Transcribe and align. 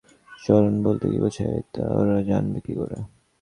চরণ 0.39 0.75
বলতে 0.83 1.05
কী 1.11 1.17
বোঝায় 1.19 1.59
তা 1.73 1.83
ওরা 1.93 2.17
জানবে 2.21 2.59
কী 2.65 2.73
করে? 2.75 2.97